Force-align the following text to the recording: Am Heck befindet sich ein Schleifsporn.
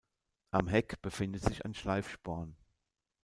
Am 0.49 0.67
Heck 0.67 0.99
befindet 1.03 1.43
sich 1.43 1.63
ein 1.63 1.75
Schleifsporn. 1.75 2.57